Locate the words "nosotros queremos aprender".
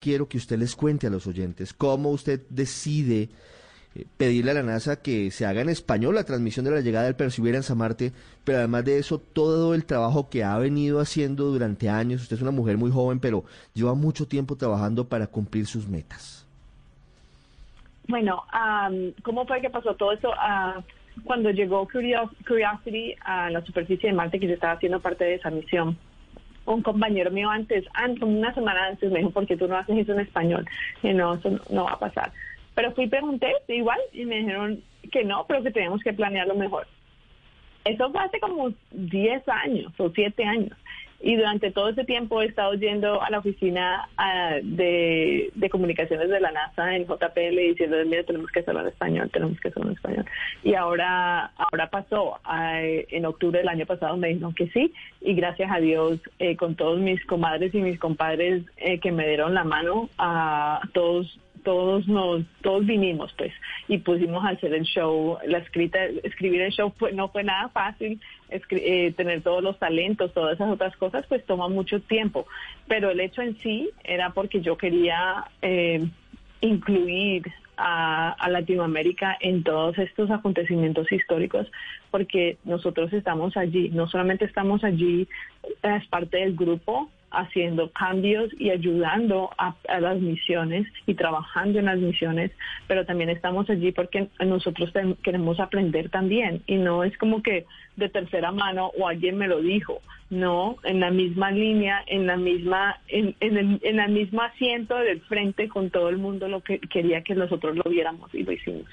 94.44-96.08